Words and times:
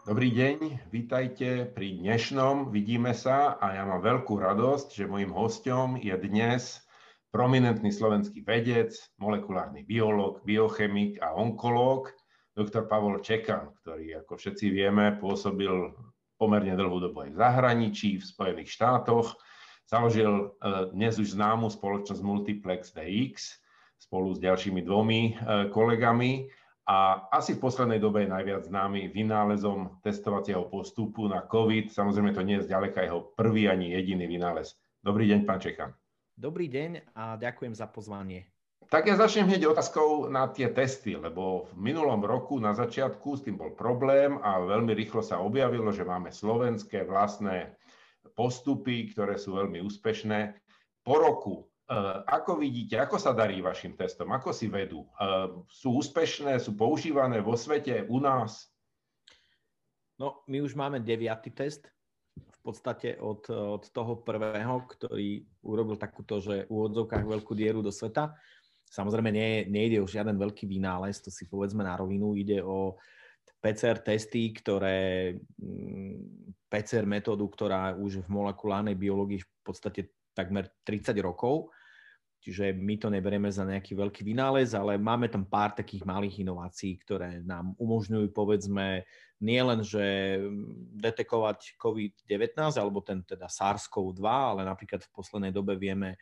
Dobrý 0.00 0.32
deň, 0.32 0.88
vítajte 0.88 1.68
pri 1.76 2.00
dnešnom 2.00 2.72
Vidíme 2.72 3.12
sa 3.12 3.60
a 3.60 3.76
ja 3.76 3.84
mám 3.84 4.00
veľkú 4.00 4.32
radosť, 4.32 4.96
že 4.96 5.04
môjim 5.04 5.28
hostom 5.28 6.00
je 6.00 6.16
dnes 6.16 6.80
prominentný 7.28 7.92
slovenský 7.92 8.40
vedec, 8.40 8.96
molekulárny 9.20 9.84
biológ, 9.84 10.40
biochemik 10.48 11.20
a 11.20 11.36
onkológ, 11.36 12.16
doktor 12.56 12.88
Pavol 12.88 13.20
Čekan, 13.20 13.76
ktorý, 13.84 14.24
ako 14.24 14.40
všetci 14.40 14.72
vieme, 14.72 15.20
pôsobil 15.20 15.92
pomerne 16.40 16.72
dlhú 16.80 16.96
dobu 16.96 17.28
aj 17.28 17.36
v 17.36 17.40
zahraničí, 17.44 18.10
v 18.16 18.24
Spojených 18.24 18.72
štátoch. 18.72 19.36
Založil 19.84 20.32
e, 20.32 20.44
dnes 20.96 21.20
už 21.20 21.36
známu 21.36 21.68
spoločnosť 21.68 22.24
Multiplex 22.24 22.96
DX 22.96 23.60
spolu 24.00 24.32
s 24.32 24.40
ďalšími 24.40 24.80
dvomi 24.80 25.20
e, 25.28 25.32
kolegami 25.68 26.48
a 26.90 27.30
asi 27.30 27.54
v 27.54 27.62
poslednej 27.62 28.02
dobe 28.02 28.26
je 28.26 28.34
najviac 28.34 28.66
známy 28.66 29.14
vynálezom 29.14 30.02
testovacieho 30.02 30.66
postupu 30.66 31.30
na 31.30 31.46
COVID. 31.46 31.94
Samozrejme, 31.94 32.34
to 32.34 32.42
nie 32.42 32.58
je 32.58 32.66
zďaleka 32.66 33.06
jeho 33.06 33.30
prvý 33.38 33.70
ani 33.70 33.94
jediný 33.94 34.26
vynález. 34.26 34.74
Dobrý 34.98 35.30
deň, 35.30 35.46
pán 35.46 35.62
Čekan. 35.62 35.94
Dobrý 36.34 36.66
deň 36.66 37.14
a 37.14 37.38
ďakujem 37.38 37.78
za 37.78 37.86
pozvanie. 37.86 38.50
Tak 38.90 39.06
ja 39.06 39.14
začnem 39.14 39.46
hneď 39.46 39.70
otázkou 39.70 40.26
na 40.34 40.50
tie 40.50 40.66
testy, 40.66 41.14
lebo 41.14 41.70
v 41.70 41.94
minulom 41.94 42.26
roku 42.26 42.58
na 42.58 42.74
začiatku 42.74 43.38
s 43.38 43.46
tým 43.46 43.54
bol 43.54 43.70
problém 43.78 44.42
a 44.42 44.58
veľmi 44.58 44.90
rýchlo 44.90 45.22
sa 45.22 45.38
objavilo, 45.38 45.94
že 45.94 46.02
máme 46.02 46.34
slovenské 46.34 47.06
vlastné 47.06 47.70
postupy, 48.34 49.14
ktoré 49.14 49.38
sú 49.38 49.54
veľmi 49.54 49.78
úspešné. 49.78 50.58
Po 51.06 51.22
roku 51.22 51.69
ako 52.30 52.62
vidíte, 52.62 53.02
ako 53.02 53.18
sa 53.18 53.34
darí 53.34 53.58
vašim 53.58 53.98
testom? 53.98 54.30
Ako 54.30 54.54
si 54.54 54.70
vedú? 54.70 55.10
Eh, 55.18 55.50
sú 55.66 55.98
úspešné, 55.98 56.62
sú 56.62 56.78
používané 56.78 57.42
vo 57.42 57.58
svete, 57.58 58.06
u 58.06 58.22
nás? 58.22 58.70
No, 60.14 60.46
my 60.46 60.62
už 60.62 60.78
máme 60.78 61.02
deviatý 61.02 61.50
test. 61.50 61.90
V 62.38 62.58
podstate 62.62 63.16
od, 63.18 63.42
od 63.50 63.88
toho 63.90 64.20
prvého, 64.20 64.84
ktorý 64.86 65.42
urobil 65.64 65.96
takúto, 65.96 66.38
že 66.38 66.68
v 66.68 66.70
úvodzovkách 66.70 67.24
veľkú 67.24 67.56
dieru 67.56 67.80
do 67.80 67.90
sveta. 67.90 68.36
Samozrejme, 68.86 69.32
nie, 69.32 69.64
nejde 69.66 69.98
o 69.98 70.06
žiaden 70.06 70.36
veľký 70.36 70.68
vynález, 70.68 71.18
to 71.24 71.32
si 71.32 71.48
povedzme 71.48 71.80
na 71.80 71.96
rovinu. 71.96 72.36
Ide 72.36 72.60
o 72.60 73.00
PCR 73.58 74.04
testy, 74.04 74.52
ktoré 74.52 75.34
mm, 75.56 76.68
PCR 76.68 77.08
metódu, 77.08 77.48
ktorá 77.48 77.96
už 77.96 78.22
v 78.22 78.28
molekulárnej 78.28 78.94
biológii 78.94 79.40
v 79.40 79.48
podstate 79.64 80.12
takmer 80.36 80.68
30 80.84 81.16
rokov 81.24 81.72
Čiže 82.40 82.72
my 82.72 82.96
to 82.96 83.12
neberieme 83.12 83.52
za 83.52 83.68
nejaký 83.68 83.92
veľký 83.92 84.24
vynález, 84.24 84.72
ale 84.72 84.96
máme 84.96 85.28
tam 85.28 85.44
pár 85.44 85.76
takých 85.76 86.08
malých 86.08 86.40
inovácií, 86.40 86.96
ktoré 87.04 87.44
nám 87.44 87.76
umožňujú, 87.76 88.32
povedzme, 88.32 89.04
nie 89.40 89.60
len, 89.60 89.84
že 89.84 90.36
detekovať 91.00 91.76
COVID-19 91.76 92.56
alebo 92.80 93.04
ten 93.04 93.20
teda 93.24 93.44
SARS-CoV-2, 93.44 94.24
ale 94.24 94.64
napríklad 94.64 95.04
v 95.04 95.12
poslednej 95.12 95.52
dobe 95.52 95.76
vieme 95.76 96.16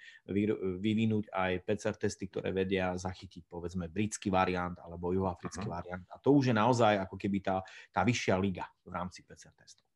vyvinúť 0.82 1.30
aj 1.30 1.52
PCR 1.62 1.94
testy, 1.98 2.26
ktoré 2.26 2.50
vedia 2.50 2.98
zachytiť, 2.98 3.46
povedzme, 3.46 3.86
britský 3.86 4.30
variant 4.30 4.74
alebo 4.82 5.14
juhoafrický 5.14 5.66
uh-huh. 5.66 5.78
variant. 5.82 6.06
A 6.10 6.18
to 6.18 6.34
už 6.34 6.50
je 6.50 6.54
naozaj 6.54 6.98
ako 6.98 7.14
keby 7.14 7.38
tá, 7.42 7.62
tá 7.94 8.02
vyššia 8.02 8.34
liga 8.38 8.66
v 8.82 8.90
rámci 8.90 9.22
PCR 9.22 9.54
testov. 9.54 9.86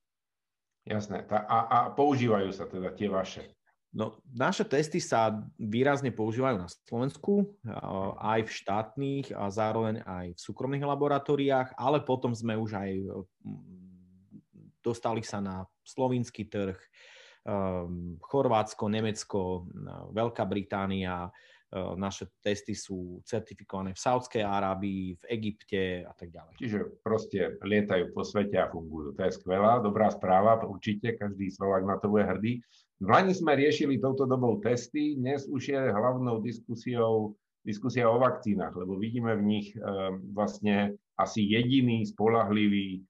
Jasné. 0.82 1.22
A, 1.30 1.58
a 1.66 1.78
používajú 1.94 2.50
sa 2.50 2.66
teda 2.66 2.90
tie 2.94 3.06
vaše? 3.06 3.61
No, 3.92 4.16
naše 4.32 4.64
testy 4.64 5.04
sa 5.04 5.44
výrazne 5.60 6.08
používajú 6.08 6.56
na 6.56 6.68
Slovensku, 6.88 7.60
aj 8.16 8.48
v 8.48 8.50
štátnych 8.50 9.26
a 9.36 9.52
zároveň 9.52 10.00
aj 10.00 10.32
v 10.32 10.40
súkromných 10.40 10.88
laboratóriách, 10.88 11.76
ale 11.76 12.00
potom 12.00 12.32
sme 12.32 12.56
už 12.56 12.72
aj 12.72 12.90
dostali 14.80 15.20
sa 15.20 15.44
na 15.44 15.68
slovinský 15.84 16.48
trh, 16.48 16.80
um, 17.44 18.16
Chorvátsko, 18.18 18.88
Nemecko, 18.88 19.68
Veľká 20.10 20.48
Británia, 20.48 21.30
naše 21.72 22.28
testy 22.44 22.76
sú 22.76 23.24
certifikované 23.24 23.96
v 23.96 24.02
Saudskej 24.04 24.44
Arábii, 24.44 25.16
v 25.16 25.24
Egypte 25.32 26.04
a 26.04 26.12
tak 26.12 26.28
ďalej. 26.28 26.54
Čiže 26.60 26.78
proste 27.00 27.56
lietajú 27.64 28.12
po 28.12 28.22
svete 28.22 28.60
a 28.60 28.68
fungujú. 28.68 29.16
To 29.16 29.20
je 29.24 29.32
skvelá, 29.32 29.80
dobrá 29.80 30.12
správa, 30.12 30.60
určite 30.68 31.16
každý 31.16 31.48
Slovak 31.48 31.88
na 31.88 31.96
to 31.96 32.12
bude 32.12 32.28
hrdý. 32.28 32.60
V 33.02 33.08
Lani 33.08 33.32
sme 33.34 33.56
riešili 33.56 33.98
touto 33.98 34.28
dobou 34.28 34.60
testy, 34.60 35.16
dnes 35.16 35.48
už 35.48 35.62
je 35.72 35.80
hlavnou 35.80 36.44
diskusiou 36.44 37.34
diskusia 37.62 38.10
o 38.10 38.18
vakcínach, 38.18 38.74
lebo 38.74 38.98
vidíme 38.98 39.38
v 39.38 39.46
nich 39.46 39.68
e, 39.74 39.78
vlastne 40.34 40.98
asi 41.14 41.46
jediný 41.46 42.02
spolahlivý 42.02 42.98
e, 42.98 43.00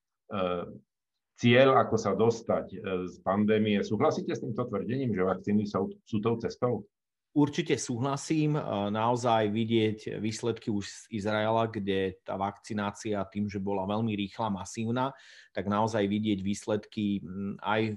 cieľ, 1.41 1.81
ako 1.81 1.97
sa 1.97 2.13
dostať 2.13 2.67
e, 2.73 2.79
z 3.09 3.15
pandémie. 3.25 3.81
Súhlasíte 3.81 4.37
s 4.37 4.45
týmto 4.45 4.69
tvrdením, 4.69 5.17
že 5.17 5.25
vakcíny 5.25 5.65
sú, 5.65 5.89
sú 6.05 6.21
tou 6.21 6.37
cestou? 6.37 6.85
Určite 7.33 7.81
súhlasím. 7.81 8.61
Naozaj 8.93 9.49
vidieť 9.49 10.21
výsledky 10.21 10.69
už 10.69 10.85
z 10.85 11.01
Izraela, 11.17 11.65
kde 11.65 12.21
tá 12.21 12.37
vakcinácia 12.37 13.25
tým, 13.25 13.49
že 13.49 13.57
bola 13.57 13.89
veľmi 13.89 14.13
rýchla, 14.13 14.53
masívna, 14.53 15.17
tak 15.57 15.65
naozaj 15.65 16.05
vidieť 16.13 16.45
výsledky 16.45 17.25
aj 17.65 17.97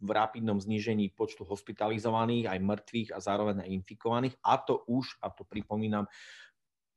v 0.00 0.10
rapidnom 0.14 0.62
znížení 0.62 1.10
počtu 1.10 1.42
hospitalizovaných, 1.42 2.46
aj 2.46 2.62
mŕtvych 2.62 3.10
a 3.10 3.18
zároveň 3.18 3.66
aj 3.66 3.74
infikovaných. 3.74 4.34
A 4.46 4.54
to 4.62 4.86
už, 4.86 5.18
a 5.18 5.34
to 5.34 5.42
pripomínam, 5.42 6.06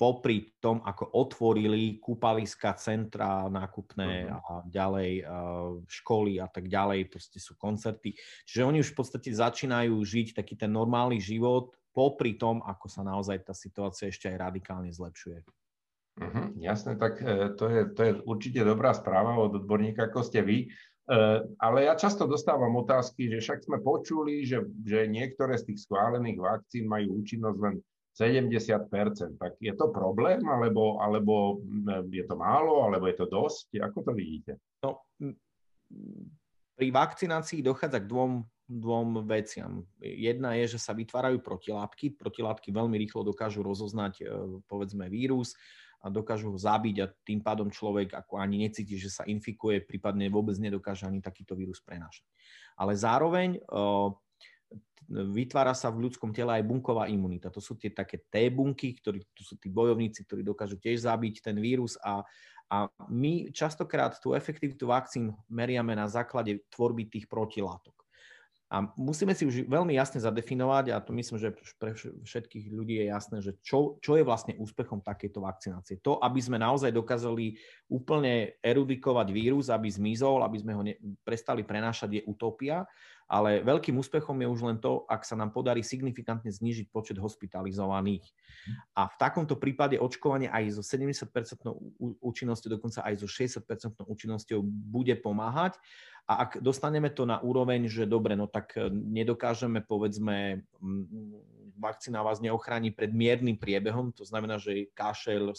popri 0.04 0.52
tom, 0.60 0.84
ako 0.84 1.16
otvorili 1.16 1.96
kúpaliska, 2.04 2.76
centra 2.76 3.48
nákupné 3.48 4.28
uh-huh. 4.28 4.44
a 4.44 4.54
ďalej 4.68 5.24
školy 5.88 6.44
a 6.44 6.52
tak 6.52 6.68
ďalej, 6.68 7.08
proste 7.08 7.40
sú 7.40 7.56
koncerty. 7.56 8.12
Čiže 8.44 8.68
oni 8.68 8.84
už 8.84 8.92
v 8.92 9.00
podstate 9.00 9.32
začínajú 9.32 9.96
žiť 9.96 10.36
taký 10.36 10.60
ten 10.60 10.76
normálny 10.76 11.24
život 11.24 11.72
popri 11.96 12.36
tom, 12.36 12.60
ako 12.68 12.92
sa 12.92 13.08
naozaj 13.08 13.48
tá 13.48 13.56
situácia 13.56 14.12
ešte 14.12 14.28
aj 14.28 14.52
radikálne 14.52 14.92
zlepšuje. 14.92 15.40
Uh-huh, 16.20 16.52
jasné, 16.60 17.00
tak 17.00 17.24
e, 17.24 17.56
to 17.56 17.72
je, 17.72 17.82
to 17.96 18.02
je 18.04 18.12
určite 18.28 18.60
dobrá 18.60 18.92
správa 18.92 19.40
od 19.40 19.56
odborníka, 19.56 20.12
ako 20.12 20.20
ste 20.20 20.44
vy. 20.44 20.68
Eh, 21.04 21.40
ale 21.60 21.84
ja 21.84 22.00
často 22.00 22.24
dostávam 22.24 22.80
otázky, 22.80 23.28
že 23.28 23.44
však 23.44 23.68
sme 23.68 23.84
počuli, 23.84 24.48
že, 24.48 24.64
že 24.88 25.04
niektoré 25.12 25.60
z 25.60 25.68
tých 25.68 25.84
schválených 25.84 26.40
vakcín 26.40 26.88
majú 26.88 27.20
účinnosť 27.20 27.60
len 27.60 27.76
70%. 28.14 29.42
Tak 29.42 29.58
je 29.58 29.74
to 29.74 29.90
problém, 29.90 30.46
alebo, 30.46 31.02
alebo 31.02 31.62
eh, 31.90 32.06
je 32.22 32.26
to 32.30 32.36
málo, 32.38 32.86
alebo 32.86 33.10
je 33.10 33.18
to 33.18 33.26
dosť? 33.26 33.82
Ako 33.82 34.06
to 34.06 34.12
vidíte? 34.14 34.62
No, 34.86 35.02
pri 36.74 36.88
vakcinácii 36.94 37.66
dochádza 37.66 38.02
k 38.02 38.10
dvom, 38.10 38.46
dvom 38.70 39.26
veciam. 39.26 39.86
Jedna 40.02 40.54
je, 40.62 40.78
že 40.78 40.80
sa 40.82 40.94
vytvárajú 40.94 41.42
protilátky. 41.42 42.18
Protilátky 42.18 42.70
veľmi 42.70 42.98
rýchlo 43.02 43.26
dokážu 43.26 43.66
rozoznať, 43.66 44.14
eh, 44.22 44.30
povedzme, 44.70 45.10
vírus 45.10 45.58
a 46.04 46.12
dokážu 46.12 46.52
ho 46.52 46.60
zabiť 46.60 46.96
a 47.00 47.08
tým 47.24 47.40
pádom 47.40 47.72
človek 47.72 48.12
ako 48.12 48.36
ani 48.36 48.68
necíti, 48.68 49.00
že 49.00 49.08
sa 49.08 49.24
infikuje, 49.24 49.80
prípadne 49.80 50.28
vôbec 50.28 50.60
nedokáže 50.60 51.08
ani 51.08 51.24
takýto 51.24 51.56
vírus 51.56 51.80
prenášať. 51.80 52.28
Ale 52.76 52.92
zároveň 52.92 53.64
vytvára 55.10 55.76
sa 55.76 55.92
v 55.92 56.08
ľudskom 56.10 56.32
tele 56.32 56.58
aj 56.58 56.64
bunková 56.64 57.12
imunita. 57.12 57.52
To 57.52 57.60
sú 57.60 57.76
tie 57.76 57.92
také 57.92 58.24
T 58.32 58.50
bunky, 58.50 58.98
ktorí, 58.98 59.22
to 59.36 59.44
sú 59.44 59.60
tí 59.60 59.68
bojovníci, 59.68 60.24
ktorí 60.26 60.42
dokážu 60.42 60.80
tiež 60.80 61.06
zabiť 61.06 61.44
ten 61.44 61.60
vírus 61.60 62.00
a, 62.02 62.24
a 62.72 62.88
my 63.12 63.52
častokrát 63.52 64.18
tú 64.18 64.34
efektivitu 64.34 64.90
vakcín 64.90 65.36
meriame 65.52 65.94
na 65.94 66.08
základe 66.08 66.64
tvorby 66.72 67.06
tých 67.12 67.28
protilátok. 67.28 67.94
A 68.74 68.90
musíme 68.98 69.38
si 69.38 69.46
už 69.46 69.70
veľmi 69.70 69.94
jasne 69.94 70.18
zadefinovať, 70.18 70.98
a 70.98 70.98
to 70.98 71.14
myslím, 71.14 71.38
že 71.38 71.54
pre 71.78 71.94
všetkých 72.26 72.74
ľudí 72.74 72.98
je 72.98 73.06
jasné, 73.06 73.38
že 73.46 73.54
čo, 73.62 74.02
čo 74.02 74.18
je 74.18 74.26
vlastne 74.26 74.58
úspechom 74.58 74.98
takejto 75.06 75.46
vakcinácie. 75.46 76.02
To, 76.02 76.18
aby 76.18 76.42
sme 76.42 76.58
naozaj 76.58 76.90
dokázali 76.90 77.54
úplne 77.86 78.58
erudikovať 78.66 79.30
vírus, 79.30 79.70
aby 79.70 79.94
zmizol, 79.94 80.42
aby 80.42 80.58
sme 80.58 80.74
ho 80.74 80.82
ne, 80.82 80.98
prestali 81.22 81.62
prenášať, 81.62 82.18
je 82.18 82.22
utopia. 82.26 82.82
Ale 83.34 83.66
veľkým 83.66 83.98
úspechom 83.98 84.38
je 84.38 84.46
už 84.46 84.62
len 84.62 84.78
to, 84.78 85.10
ak 85.10 85.26
sa 85.26 85.34
nám 85.34 85.50
podarí 85.50 85.82
signifikantne 85.82 86.54
znížiť 86.54 86.94
počet 86.94 87.18
hospitalizovaných. 87.18 88.22
A 88.94 89.10
v 89.10 89.16
takomto 89.18 89.58
prípade 89.58 89.98
očkovanie 89.98 90.54
aj 90.54 90.78
so 90.78 90.86
70% 90.86 91.34
účinnosťou, 92.22 92.70
dokonca 92.78 93.02
aj 93.02 93.26
so 93.26 93.28
60% 93.28 94.06
účinnosťou 94.06 94.62
bude 94.62 95.18
pomáhať. 95.18 95.82
A 96.30 96.46
ak 96.46 96.62
dostaneme 96.62 97.10
to 97.10 97.26
na 97.26 97.42
úroveň, 97.42 97.90
že 97.90 98.06
dobre, 98.06 98.38
no 98.38 98.46
tak 98.46 98.78
e, 98.78 98.88
nedokážeme, 98.94 99.84
povedzme, 99.84 100.64
vakcína 101.76 102.24
vás 102.24 102.40
neochráni 102.40 102.96
pred 102.96 103.12
miernym 103.12 103.60
priebehom, 103.60 104.14
to 104.16 104.24
znamená, 104.24 104.56
že 104.62 104.94
kašel, 104.94 105.52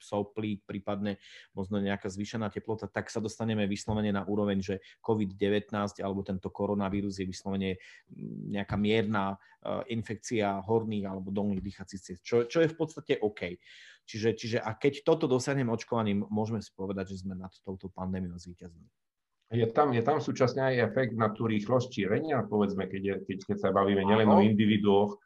sok, 0.00 0.26
soplík, 0.26 0.66
prípadne 0.66 1.22
možno 1.54 1.78
nejaká 1.78 2.10
zvýšená 2.10 2.50
teplota, 2.50 2.90
tak 2.90 3.08
sa 3.08 3.22
dostaneme 3.22 3.64
vyslovene 3.70 4.10
na 4.10 4.26
úroveň, 4.26 4.58
že 4.58 4.74
COVID-19 5.00 5.70
alebo 6.02 6.20
tento 6.26 6.50
koronavírus 6.50 7.22
je 7.22 7.26
vyslovene 7.28 7.78
mm, 8.10 8.52
nejaká 8.58 8.74
mierna 8.74 9.38
infekcia 9.90 10.62
horných 10.62 11.10
alebo 11.10 11.34
dolných 11.34 11.62
dýchacích 11.62 12.00
ciest, 12.00 12.22
čo, 12.22 12.46
čo 12.46 12.62
je 12.62 12.70
v 12.70 12.76
podstate 12.76 13.12
OK. 13.18 13.58
Čiže, 14.06 14.38
čiže 14.38 14.58
a 14.62 14.70
keď 14.78 15.02
toto 15.02 15.26
dosiahneme 15.26 15.74
očkovaním, 15.74 16.22
môžeme 16.30 16.62
si 16.62 16.70
povedať, 16.70 17.10
že 17.10 17.26
sme 17.26 17.34
nad 17.34 17.50
touto 17.66 17.90
pandémiou 17.90 18.38
zvíťazili. 18.38 18.86
Je 19.50 19.66
tam, 19.70 19.94
je 19.94 20.02
tam 20.02 20.18
súčasne 20.18 20.58
aj 20.74 20.90
efekt 20.90 21.14
na 21.14 21.30
tú 21.30 21.46
rýchlosť 21.46 21.90
šírenia, 21.90 22.46
povedzme, 22.46 22.86
keď, 22.86 23.02
je, 23.02 23.14
keď, 23.30 23.38
keď 23.46 23.56
sa 23.58 23.70
bavíme 23.70 24.02
nielen 24.02 24.30
o 24.30 24.42
individuoch. 24.42 25.18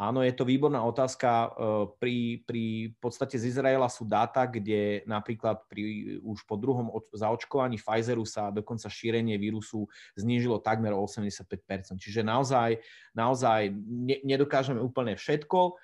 Áno, 0.00 0.24
je 0.24 0.32
to 0.32 0.48
výborná 0.48 0.80
otázka. 0.80 1.52
Pri, 2.00 2.40
pri 2.48 2.96
podstate 2.96 3.36
z 3.36 3.52
Izraela 3.52 3.84
sú 3.92 4.08
dáta, 4.08 4.48
kde 4.48 5.04
napríklad 5.04 5.68
pri, 5.68 6.16
už 6.24 6.48
po 6.48 6.56
druhom 6.56 6.88
zaočkovaní 7.12 7.76
Pfizeru 7.76 8.24
sa 8.24 8.48
dokonca 8.48 8.88
šírenie 8.88 9.36
vírusu 9.36 9.84
znížilo 10.16 10.56
takmer 10.56 10.96
o 10.96 11.04
85%. 11.04 12.00
Čiže 12.00 12.24
naozaj, 12.24 12.80
naozaj 13.12 13.76
ne, 13.76 14.24
nedokážeme 14.24 14.80
úplne 14.80 15.20
všetko, 15.20 15.76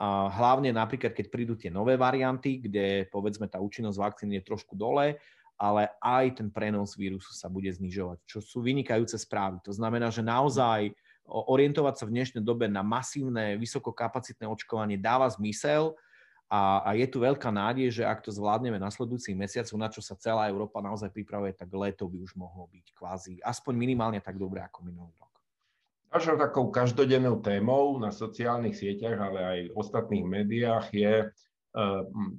a 0.00 0.32
hlavne 0.32 0.72
napríklad, 0.72 1.12
keď 1.12 1.26
prídu 1.28 1.54
tie 1.60 1.68
nové 1.68 1.92
varianty, 2.00 2.56
kde 2.56 3.04
povedzme 3.12 3.44
tá 3.52 3.60
účinnosť 3.60 4.00
vakcíny 4.00 4.40
je 4.40 4.48
trošku 4.48 4.72
dole, 4.72 5.20
ale 5.60 5.92
aj 6.00 6.40
ten 6.40 6.48
prenos 6.48 6.96
vírusu 6.96 7.36
sa 7.36 7.52
bude 7.52 7.68
znižovať, 7.68 8.24
čo 8.24 8.40
sú 8.40 8.64
vynikajúce 8.64 9.20
správy. 9.20 9.60
To 9.68 9.76
znamená, 9.76 10.08
že 10.08 10.24
naozaj 10.24 10.96
orientovať 11.28 11.94
sa 12.00 12.04
v 12.08 12.14
dnešnej 12.16 12.42
dobe 12.42 12.66
na 12.66 12.82
masívne, 12.82 13.58
vysokokapacitné 13.60 14.48
očkovanie 14.48 14.98
dáva 14.98 15.30
zmysel 15.30 15.94
a, 16.50 16.82
a 16.82 16.90
je 16.98 17.06
tu 17.06 17.22
veľká 17.22 17.46
nádej, 17.54 18.02
že 18.02 18.02
ak 18.02 18.26
to 18.26 18.34
zvládneme 18.34 18.74
nasledujúcich 18.82 19.38
mesiacov, 19.38 19.76
na 19.78 19.86
čo 19.86 20.02
sa 20.02 20.18
celá 20.18 20.50
Európa 20.50 20.82
naozaj 20.82 21.14
pripravuje, 21.14 21.54
tak 21.54 21.70
leto 21.70 22.10
by 22.10 22.18
už 22.18 22.34
mohlo 22.34 22.66
byť 22.74 22.86
kvázi 22.90 23.32
aspoň 23.46 23.74
minimálne 23.78 24.18
tak 24.18 24.34
dobré 24.34 24.58
ako 24.66 24.82
minulý 24.82 25.14
rok. 25.22 25.30
Ďalšou 26.10 26.42
takou 26.42 26.74
každodennou 26.74 27.38
témou 27.38 27.94
na 28.02 28.10
sociálnych 28.10 28.74
sieťach, 28.74 29.14
ale 29.14 29.40
aj 29.46 29.58
v 29.70 29.74
ostatných 29.78 30.26
médiách 30.26 30.86
je 30.90 31.14
e, 31.22 31.26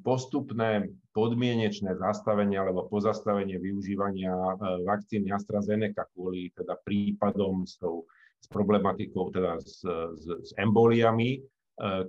postupné 0.04 0.92
podmienečné 1.16 1.95
zastavenie 1.95 2.60
alebo 2.60 2.92
pozastavenie 2.92 3.56
využívania 3.63 4.36
e, 4.36 4.56
vakcíny 4.84 5.31
AstraZeneca 5.31 6.04
kvôli 6.12 6.51
teda 6.51 6.75
prípadom 6.84 7.63
s, 7.63 7.80
tou, 7.80 8.04
s 8.42 8.48
problematikou 8.50 9.30
teda 9.30 9.62
s, 9.62 9.86
s, 10.18 10.26
s 10.26 10.52
emboliami, 10.58 11.38
e, 11.38 11.42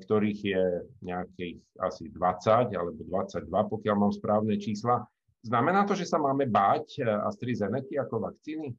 ktorých 0.01 0.41
je 0.41 0.65
nejakých 1.05 1.61
asi 1.85 2.09
20 2.09 2.73
alebo 2.73 3.01
22, 3.05 3.49
pokiaľ 3.49 3.95
mám 4.01 4.13
správne 4.17 4.57
čísla. 4.57 5.05
Znamená 5.45 5.85
to, 5.85 5.93
že 5.93 6.07
sa 6.07 6.23
máme 6.23 6.47
báť 6.49 7.03
AstraZeneca 7.03 8.07
ako 8.07 8.31
vakcíny? 8.31 8.71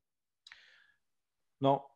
No, 1.60 1.94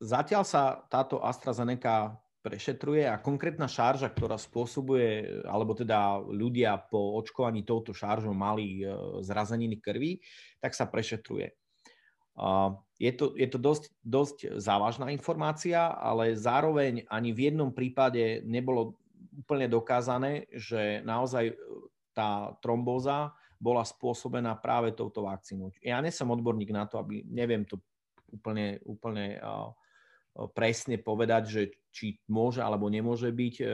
Zatiaľ 0.00 0.48
sa 0.48 0.80
táto 0.88 1.20
AstraZeneca 1.20 2.16
prešetruje 2.40 3.04
a 3.04 3.20
konkrétna 3.20 3.68
šarža, 3.68 4.08
ktorá 4.08 4.40
spôsobuje, 4.40 5.44
alebo 5.44 5.76
teda 5.76 6.16
ľudia 6.24 6.80
po 6.88 7.20
očkovaní 7.20 7.68
touto 7.68 7.92
šaržou 7.92 8.32
mali 8.32 8.80
e, 8.80 8.88
zrazeniny 9.20 9.76
krvi, 9.76 10.24
tak 10.56 10.72
sa 10.72 10.88
prešetruje. 10.88 11.52
Je 13.00 13.12
to, 13.16 13.32
je 13.32 13.48
to 13.48 13.56
dosť, 13.56 13.84
dosť 14.04 14.36
závažná 14.60 15.08
informácia, 15.08 15.88
ale 15.88 16.36
zároveň 16.36 17.08
ani 17.08 17.32
v 17.32 17.48
jednom 17.48 17.72
prípade 17.72 18.44
nebolo 18.44 19.00
úplne 19.40 19.72
dokázané, 19.72 20.44
že 20.52 21.00
naozaj 21.00 21.44
e, 21.48 21.54
tá 22.12 22.52
trombóza 22.60 23.32
bola 23.56 23.84
spôsobená 23.84 24.56
práve 24.60 24.92
touto 24.92 25.24
vakcínou. 25.24 25.72
Ja 25.80 26.00
nie 26.04 26.12
som 26.12 26.32
odborník 26.32 26.72
na 26.72 26.84
to, 26.84 27.00
aby 27.00 27.24
neviem 27.24 27.64
to 27.64 27.80
úplne, 28.32 28.80
úplne 28.84 29.40
presne 30.56 30.96
povedať, 30.96 31.42
že 31.48 31.62
či 31.90 32.16
môže 32.30 32.62
alebo 32.62 32.86
nemôže 32.86 33.28
byť 33.28 33.54
e, 33.60 33.64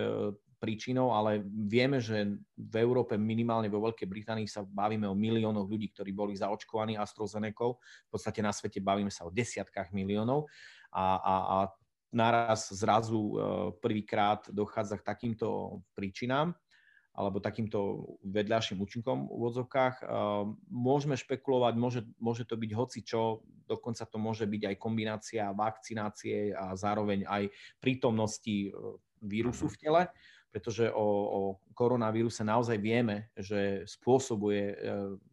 príčinou, 0.56 1.12
ale 1.12 1.44
vieme, 1.44 2.00
že 2.00 2.40
v 2.56 2.74
Európe, 2.80 3.20
minimálne 3.20 3.68
vo 3.68 3.84
Veľkej 3.84 4.08
Británii 4.08 4.48
sa 4.48 4.64
bavíme 4.64 5.04
o 5.04 5.16
miliónoch 5.16 5.68
ľudí, 5.68 5.92
ktorí 5.92 6.16
boli 6.16 6.32
zaočkovaní 6.36 6.96
AstraZeneca. 6.96 7.76
V 7.76 8.10
podstate 8.10 8.40
na 8.40 8.50
svete 8.50 8.80
bavíme 8.80 9.12
sa 9.12 9.28
o 9.28 9.34
desiatkách 9.34 9.92
miliónov 9.92 10.48
a, 10.92 11.04
a, 11.20 11.34
a 11.36 11.56
naraz 12.12 12.72
zrazu 12.72 13.20
e, 13.20 13.34
prvýkrát 13.78 14.48
dochádza 14.48 14.96
k 14.96 15.06
takýmto 15.06 15.80
príčinám 15.92 16.56
alebo 17.16 17.40
takýmto 17.40 18.04
vedľajším 18.28 18.76
účinkom 18.76 19.24
v 19.24 19.32
úvodzovkách. 19.40 20.04
Môžeme 20.68 21.16
špekulovať, 21.16 21.74
môže, 21.80 22.00
môže 22.20 22.44
to 22.44 22.60
byť 22.60 22.70
hoci 22.76 23.00
čo, 23.00 23.40
dokonca 23.64 24.04
to 24.04 24.20
môže 24.20 24.44
byť 24.44 24.62
aj 24.68 24.76
kombinácia 24.76 25.48
vakcinácie 25.56 26.52
a 26.52 26.76
zároveň 26.76 27.24
aj 27.24 27.48
prítomnosti 27.80 28.68
e, 28.68 28.70
vírusu 29.24 29.72
v 29.72 29.76
tele, 29.80 30.02
pretože 30.56 30.88
o, 30.88 31.04
o 31.04 31.40
koronavíruse 31.76 32.40
naozaj 32.40 32.80
vieme, 32.80 33.28
že 33.36 33.84
spôsobuje 33.84 34.72
e, 34.72 34.76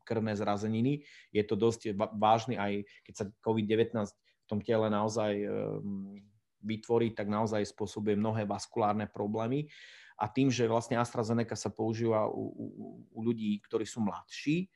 krvné 0.04 0.36
zrazeniny. 0.36 1.00
Je 1.32 1.40
to 1.48 1.56
dosť 1.56 1.96
vážny 1.96 2.60
aj 2.60 2.84
keď 3.08 3.14
sa 3.16 3.26
COVID-19 3.40 4.04
v 4.04 4.46
tom 4.52 4.60
tele 4.60 4.92
naozaj 4.92 5.32
e, 5.32 5.48
vytvorí, 6.60 7.16
tak 7.16 7.32
naozaj 7.32 7.64
spôsobuje 7.72 8.20
mnohé 8.20 8.44
vaskulárne 8.44 9.08
problémy 9.08 9.72
a 10.20 10.28
tým, 10.28 10.52
že 10.52 10.68
vlastne 10.68 11.00
AstraZeneca 11.00 11.56
sa 11.56 11.72
používa 11.72 12.28
u, 12.28 12.52
u, 12.52 12.66
u 13.16 13.20
ľudí, 13.24 13.64
ktorí 13.64 13.88
sú 13.88 14.04
mladší, 14.04 14.68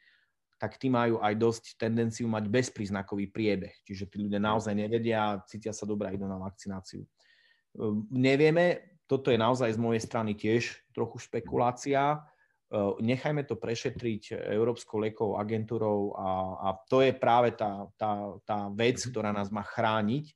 tak 0.56 0.80
tí 0.80 0.88
majú 0.88 1.20
aj 1.20 1.36
dosť 1.36 1.64
tendenciu 1.76 2.32
mať 2.32 2.48
bezpríznakový 2.48 3.36
priebeh. 3.36 3.76
Čiže 3.84 4.08
tí 4.08 4.16
ľudia 4.24 4.40
naozaj 4.40 4.72
nevedia, 4.72 5.44
cítia 5.44 5.76
sa 5.76 5.84
dobrá, 5.84 6.16
idú 6.16 6.24
na 6.24 6.40
vakcináciu. 6.40 7.04
Ehm, 7.04 8.08
nevieme, 8.16 8.97
toto 9.08 9.32
je 9.32 9.40
naozaj 9.40 9.74
z 9.74 9.80
mojej 9.80 10.04
strany 10.04 10.36
tiež 10.36 10.76
trochu 10.92 11.24
špekulácia. 11.24 12.28
Ehm, 12.68 13.00
nechajme 13.00 13.48
to 13.48 13.56
prešetriť 13.56 14.36
Európskou 14.52 15.00
liekovou 15.00 15.40
agentúrou 15.40 16.14
a, 16.20 16.30
a 16.60 16.70
to 16.92 17.00
je 17.00 17.16
práve 17.16 17.56
tá, 17.56 17.88
tá, 17.96 18.36
tá 18.44 18.68
vec, 18.76 19.00
ktorá 19.00 19.32
nás 19.32 19.48
má 19.48 19.64
chrániť 19.64 20.36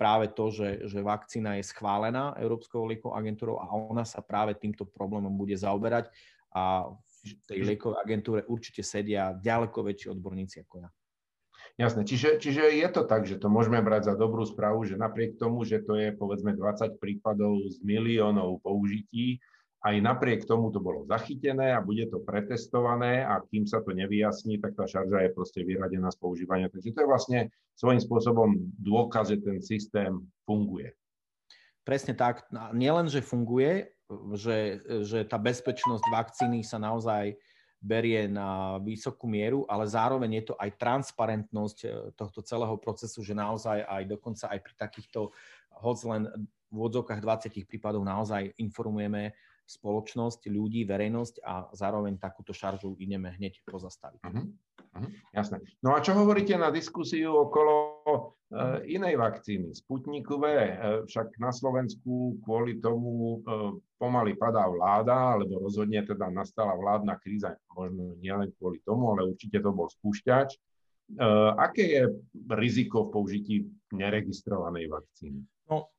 práve 0.00 0.32
to, 0.32 0.48
že, 0.48 0.88
že 0.88 1.04
vakcína 1.04 1.60
je 1.60 1.68
schválená 1.68 2.32
Európskou 2.40 2.88
liekovou 2.88 3.12
agentúrou 3.12 3.60
a 3.60 3.68
ona 3.68 4.08
sa 4.08 4.24
práve 4.24 4.56
týmto 4.56 4.88
problémom 4.88 5.36
bude 5.36 5.52
zaoberať 5.52 6.08
a 6.56 6.88
v 7.20 7.32
tej 7.44 7.60
liekovej 7.68 8.00
agentúre 8.00 8.40
určite 8.48 8.80
sedia 8.80 9.36
ďaleko 9.36 9.84
väčší 9.84 10.08
odborníci 10.16 10.64
ako 10.64 10.74
ja. 10.80 10.88
Jasné, 11.78 12.02
čiže, 12.08 12.42
čiže 12.42 12.66
je 12.72 12.88
to 12.90 13.06
tak, 13.06 13.28
že 13.28 13.38
to 13.38 13.46
môžeme 13.46 13.78
brať 13.80 14.12
za 14.12 14.14
dobrú 14.18 14.42
správu, 14.46 14.84
že 14.88 15.00
napriek 15.00 15.38
tomu, 15.38 15.62
že 15.62 15.80
to 15.84 15.96
je 15.96 16.10
povedzme 16.14 16.52
20 16.56 16.98
prípadov 16.98 17.62
z 17.70 17.78
miliónov 17.86 18.62
použití, 18.64 19.38
aj 19.80 19.96
napriek 19.96 20.44
tomu 20.44 20.68
to 20.68 20.76
bolo 20.76 21.08
zachytené 21.08 21.72
a 21.72 21.80
bude 21.80 22.04
to 22.12 22.20
pretestované 22.20 23.24
a 23.24 23.40
kým 23.48 23.64
sa 23.64 23.80
to 23.80 23.96
nevyjasní, 23.96 24.60
tak 24.60 24.76
tá 24.76 24.84
šarža 24.84 25.24
je 25.24 25.30
proste 25.32 25.64
vyradená 25.64 26.12
z 26.12 26.20
používania. 26.20 26.68
Takže 26.68 26.92
to 26.92 27.00
je 27.00 27.08
vlastne 27.08 27.38
svojím 27.80 28.00
spôsobom 28.04 28.60
dôkaz, 28.76 29.32
že 29.32 29.40
ten 29.40 29.64
systém 29.64 30.20
funguje. 30.44 30.92
Presne 31.80 32.12
tak. 32.12 32.44
Nielen, 32.76 33.08
že 33.08 33.24
funguje, 33.24 33.88
že, 34.36 34.84
že 35.00 35.24
tá 35.24 35.40
bezpečnosť 35.40 36.04
vakcíny 36.12 36.60
sa 36.60 36.76
naozaj 36.76 37.40
berie 37.80 38.28
na 38.28 38.76
vysokú 38.84 39.24
mieru, 39.24 39.64
ale 39.64 39.88
zároveň 39.88 40.30
je 40.40 40.44
to 40.52 40.54
aj 40.60 40.70
transparentnosť 40.76 41.78
eh, 41.84 41.90
tohto 42.12 42.44
celého 42.44 42.76
procesu, 42.76 43.24
že 43.24 43.32
naozaj 43.32 43.82
aj 43.88 44.02
dokonca 44.04 44.52
aj 44.52 44.58
pri 44.60 44.74
takýchto 44.76 45.32
hoď 45.80 45.98
len 46.12 46.22
v 46.70 46.78
odzokách 46.78 47.18
20 47.18 47.66
prípadov 47.66 48.04
naozaj 48.06 48.54
informujeme 48.60 49.34
spoločnosť, 49.70 50.50
ľudí, 50.50 50.82
verejnosť 50.82 51.46
a 51.46 51.70
zároveň 51.70 52.18
takúto 52.18 52.50
šaržu 52.50 52.98
ideme 52.98 53.30
hneď 53.30 53.62
pozastaviť. 53.70 54.20
Uh-huh. 54.26 54.50
Uh-huh. 54.98 55.10
Jasné. 55.30 55.62
No 55.78 55.94
a 55.94 56.02
čo 56.02 56.18
hovoríte 56.18 56.58
na 56.58 56.74
diskusiu 56.74 57.46
okolo 57.46 57.72
inej 58.82 59.14
vakcíny, 59.14 59.70
Sputniku 59.70 60.42
V? 60.42 60.44
Uh, 60.50 61.06
však 61.06 61.38
na 61.38 61.54
Slovensku 61.54 62.42
kvôli 62.42 62.82
tomu 62.82 63.38
uh, 63.46 63.78
pomaly 64.00 64.34
padá 64.34 64.66
vláda, 64.66 65.38
alebo 65.38 65.62
rozhodne 65.62 66.02
teda 66.02 66.26
nastala 66.34 66.74
vládna 66.74 67.14
kríza, 67.22 67.54
možno 67.70 68.18
nielen 68.18 68.50
kvôli 68.58 68.82
tomu, 68.82 69.14
ale 69.14 69.30
určite 69.30 69.62
to 69.62 69.70
bol 69.70 69.86
spúšťač. 69.86 70.56
Aké 71.58 71.90
je 71.90 72.02
riziko 72.54 73.10
v 73.10 73.10
použití 73.10 73.56
neregistrovanej 73.90 74.86
vakcíny? 74.86 75.42
No, 75.66 75.90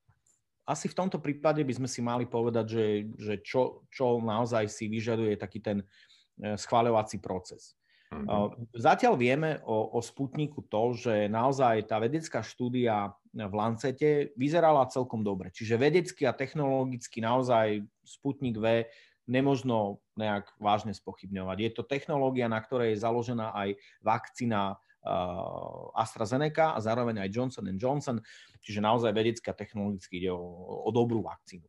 asi 0.63 0.88
v 0.88 0.96
tomto 0.96 1.20
prípade 1.20 1.60
by 1.67 1.74
sme 1.75 1.89
si 1.91 2.00
mali 2.00 2.24
povedať, 2.24 2.65
že, 2.72 2.86
že 3.20 3.34
čo, 3.43 3.84
čo 3.91 4.24
naozaj 4.24 4.72
si 4.72 4.88
vyžaduje 4.88 5.36
taký 5.36 5.60
ten 5.60 5.84
e, 5.84 6.55
schváľovací 6.55 7.20
proces. 7.20 7.75
Mm-hmm. 8.12 8.75
Zatiaľ 8.75 9.15
vieme 9.15 9.63
o, 9.63 9.96
o 9.96 10.00
Sputniku 10.03 10.68
to, 10.68 10.91
že 11.00 11.32
naozaj 11.32 11.88
tá 11.88 11.96
vedecká 11.96 12.44
štúdia 12.44 13.15
v 13.32 13.53
Lancete 13.56 14.36
vyzerala 14.36 14.91
celkom 14.91 15.24
dobre. 15.24 15.48
Čiže 15.56 15.80
vedecky 15.80 16.27
a 16.27 16.36
technologicky 16.36 17.24
naozaj 17.24 17.88
Sputnik 18.03 18.60
V 18.60 18.84
nemožno 19.32 20.03
nejak 20.20 20.51
vážne 20.60 20.91
spochybňovať. 20.91 21.58
Je 21.63 21.72
to 21.72 21.88
technológia, 21.88 22.51
na 22.51 22.60
ktorej 22.60 22.94
je 22.94 23.03
založená 23.08 23.56
aj 23.56 23.80
vakcína 24.03 24.75
AstraZeneca 25.98 26.77
a 26.77 26.80
zároveň 26.84 27.25
aj 27.25 27.34
Johnson 27.34 27.65
Johnson, 27.74 28.18
čiže 28.62 28.86
naozaj 28.86 29.10
vedecky 29.15 29.50
a 29.50 29.58
technologicky 29.58 30.22
ide 30.22 30.30
o, 30.30 30.46
o 30.86 30.89
dobrú 30.94 31.25
vakcínu. 31.25 31.65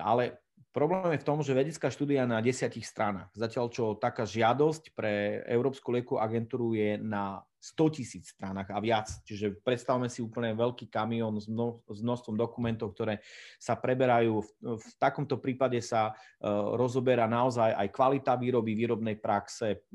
Ale 0.00 0.42
Problém 0.70 1.18
je 1.18 1.22
v 1.22 1.28
tom, 1.28 1.42
že 1.42 1.56
vedecká 1.56 1.90
štúdia 1.90 2.22
na 2.22 2.38
desiatich 2.38 2.86
stranách. 2.86 3.34
Zatiaľ, 3.34 3.66
čo 3.74 3.84
taká 3.98 4.22
žiadosť 4.22 4.94
pre 4.94 5.42
Európsku 5.50 5.90
lieku 5.90 6.22
agentúru 6.22 6.78
je 6.78 6.94
na 7.02 7.42
100 7.62 7.94
tisíc 7.94 8.34
stranách 8.34 8.74
a 8.74 8.82
viac. 8.82 9.06
Čiže 9.22 9.62
predstavme 9.62 10.10
si 10.10 10.18
úplne 10.18 10.50
veľký 10.58 10.90
kamión 10.90 11.38
s, 11.38 11.46
mno, 11.46 11.86
s 11.86 12.02
množstvom 12.02 12.34
dokumentov, 12.34 12.90
ktoré 12.90 13.22
sa 13.54 13.78
preberajú. 13.78 14.42
V, 14.42 14.50
v 14.82 14.88
takomto 14.98 15.38
prípade 15.38 15.78
sa 15.78 16.10
uh, 16.10 16.74
rozoberá 16.74 17.30
naozaj 17.30 17.70
aj 17.70 17.88
kvalita 17.94 18.34
výroby, 18.34 18.74
výrobnej 18.74 19.14
praxe, 19.14 19.86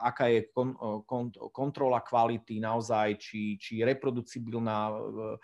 aká 0.00 0.32
je 0.32 0.48
kon, 0.48 0.72
kon, 1.04 1.28
kontrola 1.52 2.00
kvality 2.00 2.64
naozaj, 2.64 3.20
či, 3.20 3.60
či 3.60 3.84
reproducibilná 3.84 4.78
uh, 4.88 5.36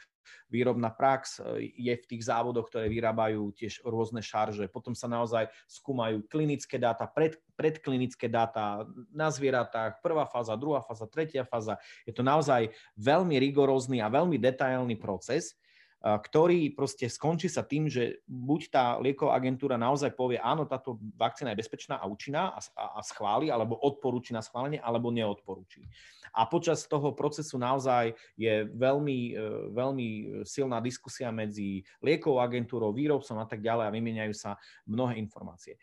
výrobná 0.50 0.90
prax 0.90 1.38
e, 1.38 1.72
je 1.76 1.94
v 1.94 2.08
tých 2.08 2.22
závodoch, 2.26 2.68
ktoré 2.68 2.90
vyrábajú 2.90 3.54
tiež 3.54 3.82
rôzne 3.86 4.20
šarže. 4.20 4.66
Potom 4.68 4.96
sa 4.96 5.06
naozaj 5.06 5.48
skúmajú 5.70 6.26
klinické 6.26 6.76
dáta, 6.76 7.06
pred, 7.06 7.38
predklinické 7.54 8.26
dáta 8.26 8.84
na 9.14 9.28
zvieratách, 9.30 10.02
prvá 10.02 10.26
fáza, 10.26 10.58
druhá 10.58 10.82
fáza, 10.82 11.06
tretia 11.06 11.46
fáza. 11.46 11.78
Je 12.04 12.12
to 12.14 12.26
naozaj 12.26 12.72
veľmi 12.98 13.38
rigorózny 13.38 14.02
a 14.02 14.10
veľmi 14.10 14.36
detailný 14.36 14.98
proces, 14.98 15.54
ktorý 16.02 16.74
proste 16.74 17.06
skončí 17.06 17.46
sa 17.46 17.62
tým, 17.62 17.86
že 17.86 18.26
buď 18.26 18.60
tá 18.74 18.84
lieková 18.98 19.38
agentúra 19.38 19.78
naozaj 19.78 20.18
povie, 20.18 20.34
áno, 20.42 20.66
táto 20.66 20.98
vakcína 21.14 21.54
je 21.54 21.62
bezpečná 21.62 22.02
a 22.02 22.10
účinná 22.10 22.50
a, 22.50 22.60
a, 22.74 22.84
a 22.98 23.00
schváli, 23.06 23.54
alebo 23.54 23.78
odporúči 23.78 24.34
na 24.34 24.42
schválenie, 24.42 24.82
alebo 24.82 25.14
neodporúči. 25.14 25.86
A 26.34 26.50
počas 26.50 26.90
toho 26.90 27.14
procesu 27.14 27.54
naozaj 27.54 28.18
je 28.34 28.66
veľmi, 28.66 29.18
e, 29.30 29.42
veľmi 29.70 30.08
silná 30.42 30.82
diskusia 30.82 31.30
medzi 31.30 31.86
liekovou 32.02 32.42
agentúrou, 32.42 32.90
výrobcom 32.90 33.38
a 33.38 33.46
tak 33.46 33.62
ďalej 33.62 33.84
a 33.86 33.94
vymieňajú 33.94 34.34
sa 34.34 34.58
mnohé 34.90 35.22
informácie. 35.22 35.78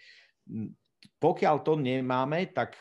Pokiaľ 1.16 1.56
to 1.64 1.80
nemáme, 1.80 2.52
tak 2.52 2.76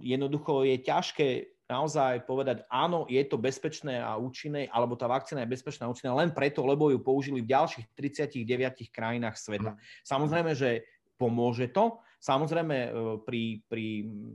jednoducho 0.00 0.64
je 0.64 0.76
ťažké 0.80 1.28
naozaj 1.64 2.28
povedať, 2.28 2.68
áno, 2.68 3.08
je 3.08 3.20
to 3.24 3.40
bezpečné 3.40 3.96
a 3.96 4.20
účinné, 4.20 4.68
alebo 4.68 4.96
tá 4.96 5.08
vakcína 5.08 5.44
je 5.44 5.52
bezpečná 5.56 5.88
a 5.88 5.92
účinná 5.92 6.12
len 6.12 6.30
preto, 6.30 6.60
lebo 6.60 6.92
ju 6.92 7.00
použili 7.00 7.40
v 7.40 7.50
ďalších 7.52 7.96
39 7.96 8.92
krajinách 8.92 9.36
sveta. 9.40 9.72
Samozrejme, 10.04 10.52
že 10.52 10.84
pomôže 11.16 11.70
to. 11.70 12.02
Samozrejme, 12.24 12.76
e, 12.76 12.90
pri, 13.20 13.60
pri, 13.68 13.86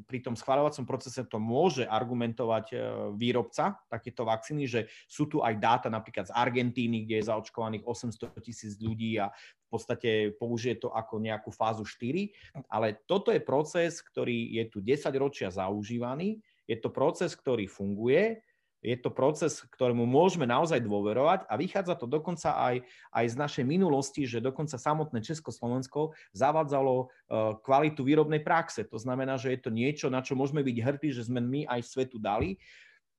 pri 0.06 0.20
tom 0.22 0.38
schváľovacom 0.38 0.86
procese 0.86 1.26
to 1.26 1.42
môže 1.42 1.90
argumentovať 1.90 2.66
e, 2.70 2.76
výrobca 3.18 3.82
takéto 3.90 4.30
vakcíny, 4.30 4.70
že 4.70 4.86
sú 5.10 5.26
tu 5.26 5.42
aj 5.42 5.58
dáta 5.58 5.90
napríklad 5.90 6.30
z 6.30 6.36
Argentíny, 6.38 7.10
kde 7.10 7.18
je 7.18 7.30
zaočkovaných 7.34 7.82
800 7.90 8.46
tisíc 8.46 8.78
ľudí 8.78 9.18
a 9.18 9.34
v 9.34 9.68
podstate 9.74 10.38
použije 10.38 10.86
to 10.86 10.94
ako 10.94 11.18
nejakú 11.18 11.50
fázu 11.50 11.82
4. 11.82 12.30
Ale 12.70 13.02
toto 13.10 13.34
je 13.34 13.42
proces, 13.42 14.06
ktorý 14.06 14.54
je 14.62 14.64
tu 14.70 14.86
10 14.86 15.10
ročia 15.18 15.50
zaužívaný 15.50 16.38
je 16.70 16.78
to 16.78 16.94
proces, 16.94 17.34
ktorý 17.34 17.66
funguje, 17.66 18.46
je 18.80 18.96
to 18.96 19.12
proces, 19.12 19.60
ktorému 19.76 20.08
môžeme 20.08 20.48
naozaj 20.48 20.80
dôverovať 20.80 21.44
a 21.52 21.54
vychádza 21.60 22.00
to 22.00 22.08
dokonca 22.08 22.56
aj, 22.56 22.76
aj 23.12 23.26
z 23.28 23.36
našej 23.36 23.66
minulosti, 23.68 24.24
že 24.24 24.40
dokonca 24.40 24.80
samotné 24.80 25.20
Československo 25.20 26.16
zavádzalo 26.32 26.96
e, 26.96 27.06
kvalitu 27.60 28.08
výrobnej 28.08 28.40
praxe. 28.40 28.88
To 28.88 28.96
znamená, 28.96 29.36
že 29.36 29.52
je 29.52 29.60
to 29.60 29.72
niečo, 29.74 30.08
na 30.08 30.24
čo 30.24 30.40
môžeme 30.40 30.64
byť 30.64 30.78
hrdí, 30.80 31.10
že 31.12 31.28
sme 31.28 31.44
my 31.44 31.68
aj 31.68 31.92
svetu 31.92 32.24
dali. 32.24 32.56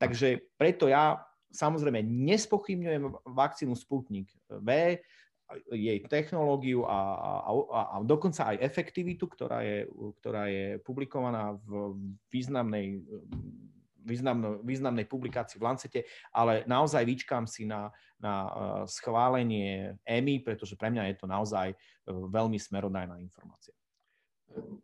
Takže 0.01 0.41
preto 0.57 0.89
ja 0.89 1.21
samozrejme 1.53 2.01
nespochybňujem 2.09 3.29
vakcínu 3.29 3.77
Sputnik 3.77 4.33
V, 4.49 4.97
jej 5.75 5.99
technológiu 6.07 6.87
a, 6.87 6.99
a, 7.19 7.81
a, 7.97 7.97
dokonca 8.07 8.55
aj 8.55 8.63
efektivitu, 8.63 9.27
ktorá 9.27 9.63
je, 9.67 9.87
ktorá 10.23 10.47
je 10.47 10.79
publikovaná 10.83 11.59
v 11.67 11.99
významnej, 12.31 13.03
významno, 14.05 14.63
významnej 14.63 15.07
publikácii 15.11 15.59
v 15.59 15.67
Lancete, 15.67 16.01
ale 16.31 16.65
naozaj 16.65 17.03
vyčkám 17.03 17.45
si 17.51 17.67
na, 17.67 17.91
na 18.19 18.35
eh, 18.47 18.51
schválenie 18.87 19.99
EMI, 20.07 20.43
pretože 20.45 20.79
pre 20.79 20.91
mňa 20.91 21.11
je 21.13 21.17
to 21.19 21.27
naozaj 21.27 21.69
eh, 21.71 21.77
veľmi 22.09 22.57
smerodajná 22.57 23.19
informácia. 23.19 23.75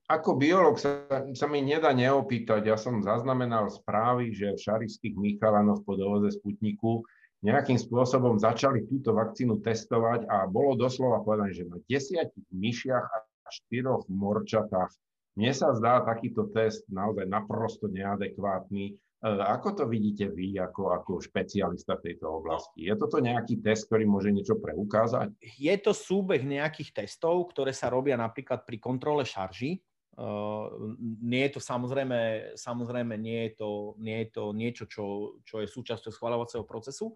Ako 0.06 0.38
biolog 0.38 0.78
sa, 0.78 1.02
sa 1.34 1.46
mi 1.50 1.58
nedá 1.58 1.90
neopýtať. 1.90 2.62
Ja 2.70 2.78
som 2.78 3.02
zaznamenal 3.02 3.66
správy, 3.66 4.30
že 4.30 4.54
v 4.54 4.62
šarišských 4.62 5.14
Michalanoch 5.18 5.82
po 5.82 5.98
dovoze 5.98 6.30
Sputniku 6.38 7.02
nejakým 7.44 7.76
spôsobom 7.76 8.40
začali 8.40 8.88
túto 8.88 9.12
vakcínu 9.12 9.60
testovať 9.60 10.24
a 10.28 10.48
bolo 10.48 10.78
doslova 10.78 11.20
povedané, 11.20 11.52
že 11.52 11.68
na 11.68 11.76
desiatich 11.84 12.46
myšiach 12.48 13.04
a 13.04 13.16
štyroch 13.52 14.08
morčatách. 14.08 14.90
Mne 15.36 15.52
sa 15.52 15.76
zdá 15.76 16.00
takýto 16.00 16.48
test 16.48 16.88
naozaj 16.88 17.28
naprosto 17.28 17.92
neadekvátny. 17.92 18.84
E, 18.88 19.28
ako 19.28 19.68
to 19.76 19.84
vidíte 19.84 20.32
vy 20.32 20.56
ako, 20.56 20.96
ako 20.96 21.20
špecialista 21.20 22.00
v 22.00 22.10
tejto 22.10 22.40
oblasti? 22.40 22.88
Je 22.88 22.94
toto 22.96 23.20
nejaký 23.20 23.60
test, 23.60 23.84
ktorý 23.92 24.08
môže 24.08 24.32
niečo 24.32 24.56
preukázať? 24.56 25.36
Je 25.60 25.76
to 25.76 25.92
súbeh 25.92 26.40
nejakých 26.40 27.04
testov, 27.04 27.52
ktoré 27.52 27.76
sa 27.76 27.92
robia 27.92 28.16
napríklad 28.16 28.64
pri 28.64 28.80
kontrole 28.80 29.28
šarží 29.28 29.76
Uh, 30.16 30.96
nie 31.20 31.44
je 31.44 31.56
to 31.56 31.60
samozrejme, 31.60 32.52
samozrejme 32.56 33.20
nie 33.20 33.52
je 33.52 33.60
to, 33.60 33.70
nie 34.00 34.24
je 34.24 34.28
to 34.32 34.44
niečo, 34.56 34.84
čo, 34.88 35.04
čo 35.44 35.60
je 35.60 35.68
súčasťou 35.68 36.08
schváľovacieho 36.08 36.64
procesu, 36.64 37.12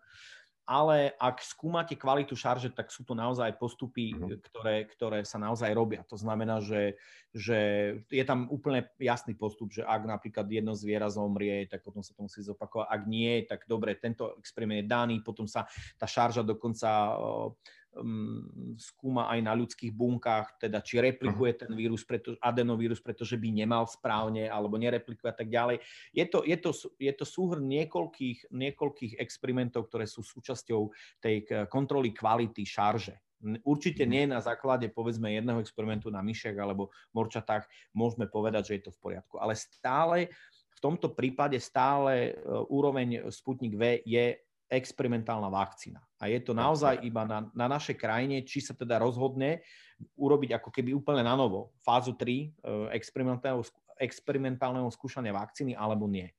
ale 0.70 1.18
ak 1.18 1.42
skúmate 1.42 1.98
kvalitu 1.98 2.38
šarže, 2.38 2.70
tak 2.70 2.94
sú 2.94 3.02
to 3.02 3.16
naozaj 3.16 3.58
postupy, 3.58 4.14
uh-huh. 4.14 4.38
ktoré, 4.38 4.86
ktoré 4.86 5.18
sa 5.26 5.40
naozaj 5.42 5.74
robia. 5.74 6.06
To 6.06 6.14
znamená, 6.14 6.62
že, 6.62 6.94
že 7.34 7.58
je 8.06 8.22
tam 8.22 8.46
úplne 8.52 8.86
jasný 9.02 9.34
postup, 9.34 9.74
že 9.74 9.82
ak 9.82 10.06
napríklad 10.06 10.46
jedno 10.46 10.78
zviera 10.78 11.10
zomrie, 11.10 11.66
tak 11.66 11.82
potom 11.82 12.06
sa 12.06 12.14
to 12.14 12.22
musí 12.22 12.38
zopakovať. 12.46 12.86
Ak 12.86 13.02
nie, 13.10 13.42
tak 13.50 13.66
dobre, 13.66 13.98
tento 13.98 14.38
experiment 14.38 14.84
je 14.84 14.92
daný, 14.92 15.16
potom 15.26 15.50
sa 15.50 15.66
tá 15.98 16.06
šarža 16.06 16.46
dokonca 16.46 17.18
uh, 17.18 17.50
um, 17.96 18.74
skúma 18.78 19.26
aj 19.30 19.40
na 19.42 19.52
ľudských 19.56 19.90
bunkách, 19.90 20.62
teda 20.62 20.78
či 20.84 21.02
replikuje 21.02 21.66
ten 21.66 21.72
vírus, 21.74 22.06
preto, 22.06 22.38
adenovírus, 22.38 23.02
pretože 23.02 23.34
by 23.34 23.48
nemal 23.50 23.86
správne, 23.86 24.46
alebo 24.46 24.78
nereplikuje 24.78 25.28
a 25.30 25.36
tak 25.36 25.50
ďalej. 25.50 25.82
Je 26.14 26.24
to, 26.26 26.46
je 26.46 26.56
to, 26.58 26.70
je 26.98 27.12
to 27.14 27.24
súhrn 27.26 27.66
niekoľkých, 27.66 28.54
niekoľkých 28.54 29.12
experimentov, 29.18 29.90
ktoré 29.90 30.06
sú 30.06 30.22
súčasťou 30.22 30.80
tej 31.18 31.48
kontroly 31.66 32.14
kvality 32.14 32.62
šarže. 32.62 33.16
Určite 33.64 34.04
mhm. 34.04 34.10
nie 34.12 34.24
na 34.28 34.40
základe 34.44 34.92
povedzme 34.92 35.32
jedného 35.32 35.64
experimentu 35.64 36.12
na 36.12 36.20
myšiach 36.20 36.56
alebo 36.60 36.92
morčatách 37.16 37.64
môžeme 37.96 38.28
povedať, 38.28 38.62
že 38.68 38.74
je 38.76 38.82
to 38.88 38.92
v 38.92 39.00
poriadku. 39.00 39.40
Ale 39.40 39.56
stále 39.56 40.28
v 40.76 40.78
tomto 40.88 41.12
prípade 41.12 41.56
stále 41.60 42.32
e, 42.32 42.42
úroveň 42.68 43.28
Sputnik 43.32 43.76
V 43.76 44.00
je 44.04 44.36
experimentálna 44.70 45.50
vakcína. 45.50 45.98
A 46.22 46.30
je 46.30 46.38
to 46.38 46.54
naozaj 46.54 47.02
iba 47.02 47.26
na, 47.26 47.50
na 47.50 47.66
našej 47.66 47.98
krajine, 47.98 48.46
či 48.46 48.62
sa 48.62 48.70
teda 48.70 49.02
rozhodne 49.02 49.66
urobiť 50.14 50.56
ako 50.56 50.70
keby 50.70 50.94
úplne 50.94 51.26
na 51.26 51.34
novo 51.34 51.74
fázu 51.82 52.14
3 52.14 52.22
e, 52.22 52.46
experimentálneho, 52.94 53.66
experimentálneho 53.98 54.88
skúšania 54.88 55.34
vakcíny 55.34 55.74
alebo 55.74 56.06
nie. 56.06 56.30
E, 56.30 56.34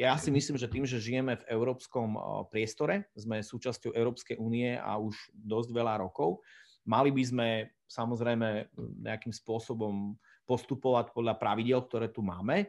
ja 0.00 0.16
si 0.16 0.32
myslím, 0.32 0.56
že 0.56 0.72
tým, 0.72 0.88
že 0.88 0.98
žijeme 0.98 1.36
v 1.36 1.46
európskom 1.52 2.16
e, 2.16 2.20
priestore, 2.48 3.12
sme 3.12 3.44
súčasťou 3.44 3.92
Európskej 3.92 4.40
únie 4.40 4.74
a 4.74 4.96
už 4.96 5.14
dosť 5.36 5.70
veľa 5.70 6.00
rokov, 6.00 6.40
mali 6.88 7.12
by 7.12 7.22
sme 7.22 7.48
samozrejme 7.86 8.72
nejakým 9.04 9.34
spôsobom 9.36 10.16
postupovať 10.48 11.12
podľa 11.14 11.38
pravidel, 11.38 11.84
ktoré 11.84 12.10
tu 12.10 12.24
máme, 12.24 12.66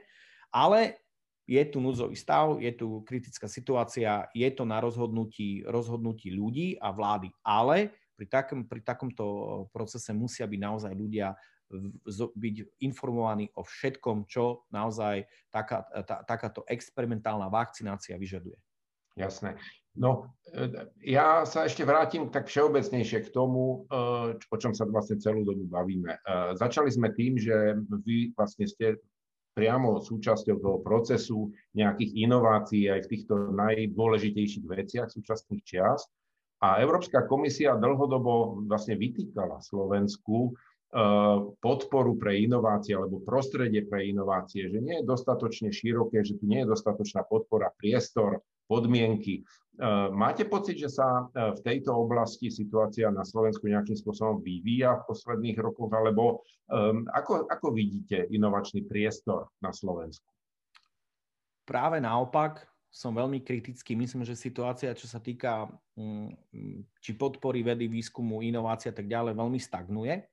ale 0.51 1.01
je 1.51 1.63
tu 1.67 1.83
núdzový 1.83 2.15
stav, 2.15 2.63
je 2.63 2.71
tu 2.71 3.03
kritická 3.03 3.51
situácia, 3.51 4.31
je 4.31 4.47
to 4.55 4.63
na 4.63 4.79
rozhodnutí, 4.79 5.67
rozhodnutí 5.67 6.31
ľudí 6.31 6.79
a 6.79 6.95
vlády. 6.95 7.27
Ale 7.43 7.91
pri, 8.15 8.31
takom, 8.31 8.63
pri 8.63 8.79
takomto 8.79 9.25
procese 9.75 10.15
musia 10.15 10.47
byť 10.47 10.59
naozaj 10.63 10.93
ľudia 10.95 11.35
byť 12.35 12.83
informovaní 12.83 13.47
o 13.55 13.63
všetkom, 13.63 14.27
čo 14.27 14.67
naozaj 14.75 15.23
taká, 15.47 15.87
tá, 16.03 16.19
takáto 16.27 16.67
experimentálna 16.67 17.47
vakcinácia 17.47 18.19
vyžaduje. 18.19 18.59
Jasné. 19.15 19.55
No, 19.95 20.31
e, 20.51 20.71
ja 21.03 21.43
sa 21.43 21.67
ešte 21.67 21.83
vrátim 21.83 22.31
tak 22.31 22.47
všeobecnejšie 22.47 23.27
k 23.27 23.29
tomu, 23.31 23.87
e, 23.91 24.35
o 24.39 24.57
čom 24.59 24.71
sa 24.71 24.87
vlastne 24.87 25.19
celú 25.19 25.43
dobu 25.43 25.67
bavíme. 25.67 26.15
E, 26.15 26.19
začali 26.55 26.87
sme 26.87 27.11
tým, 27.11 27.35
že 27.35 27.75
vy 28.07 28.31
vlastne 28.35 28.67
ste 28.67 28.99
priamo 29.51 29.99
súčasťou 29.99 30.57
toho 30.59 30.77
procesu 30.79 31.51
nejakých 31.75 32.11
inovácií 32.27 32.87
aj 32.87 33.07
v 33.07 33.11
týchto 33.11 33.33
najdôležitejších 33.51 34.65
veciach 34.65 35.07
súčasných 35.11 35.61
čias. 35.63 36.07
A 36.61 36.77
Európska 36.79 37.25
komisia 37.25 37.73
dlhodobo 37.73 38.63
vlastne 38.69 38.93
vytýkala 38.93 39.59
Slovensku 39.65 40.53
podporu 41.63 42.19
pre 42.19 42.43
inovácie 42.43 42.91
alebo 42.91 43.23
prostredie 43.23 43.87
pre 43.87 44.11
inovácie, 44.11 44.67
že 44.67 44.79
nie 44.83 44.99
je 44.99 45.07
dostatočne 45.07 45.71
široké, 45.71 46.19
že 46.19 46.35
tu 46.35 46.43
nie 46.43 46.67
je 46.67 46.71
dostatočná 46.75 47.23
podpora, 47.23 47.71
priestor, 47.79 48.43
podmienky. 48.67 49.47
Máte 50.11 50.43
pocit, 50.45 50.75
že 50.75 50.91
sa 50.91 51.31
v 51.31 51.59
tejto 51.63 51.95
oblasti 51.95 52.51
situácia 52.51 53.07
na 53.07 53.23
Slovensku 53.23 53.71
nejakým 53.71 53.95
spôsobom 53.95 54.43
vyvíja 54.43 54.99
v 54.99 55.07
posledných 55.15 55.57
rokoch, 55.63 55.89
alebo 55.95 56.43
ako, 57.07 57.47
ako 57.47 57.67
vidíte 57.71 58.27
inovačný 58.29 58.83
priestor 58.83 59.47
na 59.63 59.71
Slovensku? 59.71 60.27
Práve 61.63 62.03
naopak, 62.03 62.67
som 62.91 63.15
veľmi 63.15 63.39
kritický. 63.39 63.95
Myslím, 63.95 64.27
že 64.27 64.35
situácia, 64.35 64.91
čo 64.91 65.07
sa 65.07 65.23
týka 65.23 65.71
mm, 65.95 66.35
či 66.99 67.15
podpory 67.15 67.63
vedy, 67.63 67.87
výskumu, 67.87 68.43
inovácie 68.43 68.91
a 68.91 68.95
tak 68.95 69.07
ďalej, 69.07 69.39
veľmi 69.39 69.55
stagnuje. 69.55 70.27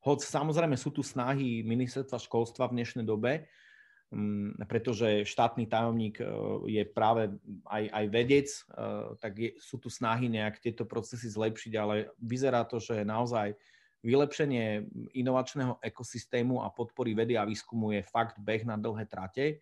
Hoď 0.00 0.18
samozrejme 0.24 0.72
sú 0.80 0.88
tu 0.88 1.04
snahy 1.04 1.60
ministerstva 1.68 2.16
školstva 2.16 2.72
v 2.72 2.80
dnešnej 2.80 3.04
dobe, 3.04 3.44
pretože 4.64 5.28
štátny 5.28 5.68
tajomník 5.68 6.16
e, 6.20 6.24
je 6.80 6.82
práve 6.88 7.28
aj, 7.68 7.84
aj 7.92 8.04
vedec, 8.08 8.48
e, 8.48 8.60
tak 9.20 9.32
je, 9.36 9.50
sú 9.60 9.76
tu 9.76 9.92
snahy 9.92 10.32
nejak 10.32 10.64
tieto 10.64 10.88
procesy 10.88 11.28
zlepšiť, 11.28 11.72
ale 11.76 12.08
vyzerá 12.16 12.64
to, 12.64 12.80
že 12.80 13.04
naozaj 13.04 13.52
vylepšenie 14.00 14.88
inovačného 15.12 15.76
ekosystému 15.84 16.64
a 16.64 16.72
podpory 16.72 17.12
vedy 17.12 17.36
a 17.36 17.44
výskumu 17.44 17.92
je 17.92 18.02
fakt 18.06 18.40
beh 18.40 18.64
na 18.64 18.80
dlhé 18.80 19.04
trate. 19.04 19.60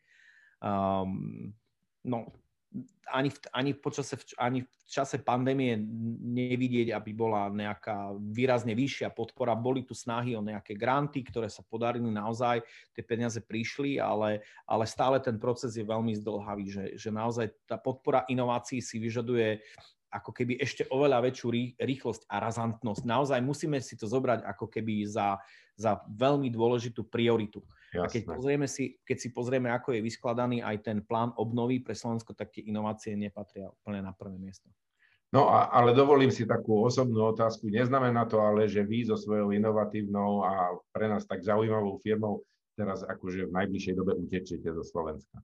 Um, 0.63 1.51
no, 2.07 2.31
ani 3.07 3.31
v, 3.31 3.39
ani, 3.55 3.71
počase, 3.75 4.19
ani 4.35 4.67
v 4.67 4.71
čase 4.91 5.23
pandémie 5.23 5.79
nevidieť, 6.27 6.91
aby 6.91 7.11
bola 7.15 7.47
nejaká 7.49 8.19
výrazne 8.19 8.75
vyššia 8.75 9.15
podpora. 9.15 9.55
Boli 9.55 9.87
tu 9.87 9.95
snahy 9.95 10.35
o 10.35 10.43
nejaké 10.43 10.75
granty, 10.75 11.23
ktoré 11.23 11.47
sa 11.47 11.63
podarili 11.63 12.11
naozaj, 12.11 12.67
tie 12.93 13.03
peniaze 13.07 13.39
prišli, 13.39 14.03
ale, 14.03 14.43
ale 14.67 14.85
stále 14.91 15.23
ten 15.23 15.39
proces 15.39 15.79
je 15.79 15.87
veľmi 15.87 16.19
zdlhavý, 16.19 16.67
že, 16.67 16.85
že 16.99 17.11
naozaj 17.15 17.55
tá 17.71 17.79
podpora 17.79 18.27
inovácií 18.27 18.83
si 18.83 18.99
vyžaduje 18.99 19.63
ako 20.11 20.31
keby 20.33 20.57
ešte 20.63 20.87
oveľa 20.89 21.29
väčšiu 21.29 21.77
rýchlosť 21.77 22.31
a 22.31 22.41
razantnosť. 22.41 23.03
Naozaj 23.05 23.41
musíme 23.43 23.79
si 23.83 23.99
to 23.99 24.09
zobrať 24.09 24.47
ako 24.49 24.67
keby 24.71 25.05
za, 25.05 25.37
za 25.77 26.01
veľmi 26.09 26.49
dôležitú 26.49 27.05
prioritu. 27.05 27.61
Jasné. 27.97 28.05
A 28.05 28.13
keď, 28.13 28.23
pozrieme 28.37 28.67
si, 28.69 28.85
keď 29.03 29.17
si 29.17 29.29
pozrieme, 29.33 29.69
ako 29.73 29.97
je 29.97 30.05
vyskladaný 30.05 30.61
aj 30.61 30.77
ten 30.85 30.99
plán 31.01 31.33
obnovy 31.41 31.81
pre 31.81 31.97
Slovensko, 31.97 32.37
tak 32.37 32.53
tie 32.53 32.69
inovácie 32.69 33.17
nepatria 33.17 33.73
úplne 33.73 34.05
na 34.05 34.13
prvé 34.13 34.37
miesto. 34.37 34.69
No 35.35 35.51
a, 35.51 35.73
ale 35.75 35.91
dovolím 35.91 36.31
si 36.31 36.47
takú 36.47 36.87
osobnú 36.87 37.35
otázku. 37.35 37.67
Neznamená 37.67 38.31
to 38.31 38.39
ale, 38.39 38.71
že 38.71 38.87
vy 38.87 39.11
so 39.11 39.19
svojou 39.19 39.51
inovatívnou 39.51 40.47
a 40.47 40.79
pre 40.95 41.11
nás 41.11 41.27
tak 41.27 41.43
zaujímavou 41.43 41.99
firmou 41.99 42.47
teraz 42.77 43.03
akože 43.03 43.49
v 43.49 43.57
najbližšej 43.57 43.95
dobe 43.97 44.13
utečiete 44.15 44.69
zo 44.69 44.85
Slovenska. 44.85 45.41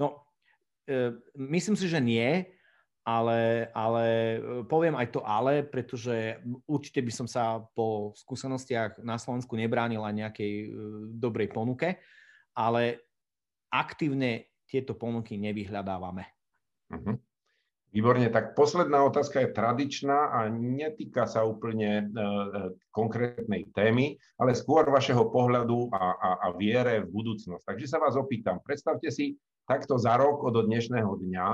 No, 0.00 0.24
e, 0.88 1.12
myslím 1.36 1.76
si, 1.76 1.86
že 1.86 2.00
nie 2.00 2.55
ale, 3.06 3.70
ale 3.70 4.04
e, 4.10 4.38
poviem 4.66 4.98
aj 4.98 5.14
to 5.14 5.22
ale, 5.22 5.62
pretože 5.62 6.42
určite 6.66 6.98
by 6.98 7.12
som 7.14 7.30
sa 7.30 7.62
po 7.62 8.10
skúsenostiach 8.18 8.98
na 9.06 9.14
Slovensku 9.14 9.54
nebránil 9.54 10.02
aj 10.02 10.14
nejakej 10.26 10.52
e, 10.58 10.66
dobrej 11.14 11.54
ponuke, 11.54 12.02
ale 12.58 13.06
aktívne 13.70 14.50
tieto 14.66 14.98
ponuky 14.98 15.38
nevyhľadávame. 15.38 16.26
Uh-huh. 16.90 17.14
Výborne, 17.94 18.26
tak 18.34 18.58
posledná 18.58 19.06
otázka 19.06 19.46
je 19.46 19.54
tradičná 19.54 20.34
a 20.34 20.50
netýka 20.50 21.30
sa 21.30 21.46
úplne 21.46 22.10
e, 22.10 22.24
konkrétnej 22.90 23.70
témy, 23.70 24.18
ale 24.34 24.58
skôr 24.58 24.82
vašeho 24.90 25.30
pohľadu 25.30 25.94
a, 25.94 26.02
a, 26.18 26.30
a 26.42 26.46
viere 26.58 27.06
v 27.06 27.14
budúcnosť. 27.14 27.62
Takže 27.62 27.86
sa 27.86 28.02
vás 28.02 28.18
opýtam, 28.18 28.58
predstavte 28.66 29.14
si 29.14 29.38
takto 29.62 29.94
za 29.94 30.18
rok 30.18 30.42
od 30.42 30.58
dnešného 30.66 31.08
dňa, 31.22 31.48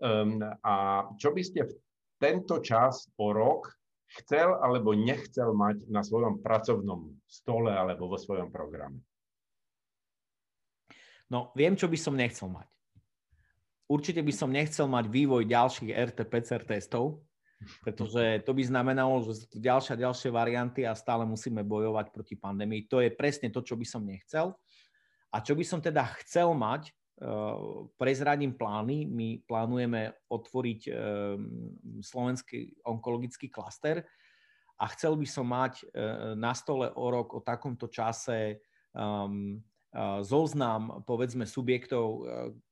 Um, 0.00 0.40
a 0.64 1.04
čo 1.20 1.36
by 1.36 1.42
ste 1.44 1.68
v 1.68 1.72
tento 2.16 2.64
čas 2.64 3.04
o 3.20 3.36
rok 3.36 3.68
chcel 4.20 4.56
alebo 4.58 4.96
nechcel 4.96 5.52
mať 5.52 5.86
na 5.92 6.00
svojom 6.00 6.40
pracovnom 6.40 7.12
stole 7.28 7.68
alebo 7.68 8.08
vo 8.08 8.16
svojom 8.16 8.48
programe? 8.48 9.04
No, 11.30 11.54
viem, 11.54 11.78
čo 11.78 11.86
by 11.86 11.94
som 12.00 12.18
nechcel 12.18 12.50
mať. 12.50 12.66
Určite 13.86 14.22
by 14.22 14.32
som 14.34 14.50
nechcel 14.50 14.86
mať 14.90 15.06
vývoj 15.06 15.46
ďalších 15.46 15.94
RT-PCR 15.94 16.62
testov, 16.66 17.22
pretože 17.84 18.42
to 18.42 18.56
by 18.56 18.62
znamenalo, 18.64 19.22
že 19.22 19.44
sú 19.44 19.46
tu 19.46 19.58
ďalšie 19.62 19.94
a 19.94 20.02
ďalšie 20.08 20.30
varianty 20.32 20.82
a 20.88 20.96
stále 20.96 21.22
musíme 21.28 21.60
bojovať 21.62 22.10
proti 22.10 22.34
pandémii. 22.34 22.88
To 22.88 23.04
je 23.04 23.12
presne 23.12 23.52
to, 23.52 23.60
čo 23.62 23.76
by 23.76 23.86
som 23.86 24.02
nechcel. 24.02 24.56
A 25.30 25.38
čo 25.38 25.54
by 25.54 25.62
som 25.62 25.78
teda 25.78 26.02
chcel 26.22 26.50
mať, 26.50 26.90
prezradím 28.00 28.56
plány. 28.56 29.04
My 29.04 29.28
plánujeme 29.44 30.16
otvoriť 30.32 30.80
ehm, 30.88 30.96
slovenský 32.00 32.80
onkologický 32.88 33.52
klaster 33.52 34.00
a 34.80 34.88
chcel 34.96 35.20
by 35.20 35.26
som 35.28 35.44
mať 35.44 35.84
e, 35.84 35.84
na 36.40 36.56
stole 36.56 36.88
o 36.88 37.06
rok 37.12 37.36
o 37.36 37.40
takomto 37.44 37.92
čase 37.92 38.64
um, 38.96 39.60
zoznam, 40.22 41.02
povedzme, 41.02 41.42
subjektov, 41.42 42.22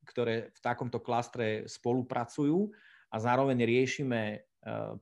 ktoré 0.06 0.54
v 0.54 0.61
takomto 0.62 1.02
klastre 1.02 1.66
spolupracujú 1.66 2.70
a 3.11 3.16
zároveň 3.18 3.58
riešime 3.66 4.46